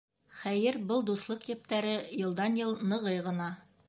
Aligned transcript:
Хәйер, 0.37 0.77
был 0.91 1.03
дуҫлыҡ 1.09 1.45
ептәре 1.55 1.93
йылдан-йыл 2.21 2.73
нығый 2.95 3.21
ғына. 3.29 3.51